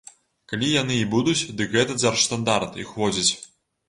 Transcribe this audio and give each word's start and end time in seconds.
Калі 0.51 0.69
яны 0.81 0.95
і 1.01 1.03
будуць, 1.11 1.35
дык 1.59 1.69
гэта 1.77 1.97
дзяржстандарт 2.05 2.81
іх 2.85 2.95
уводзіць. 2.97 3.31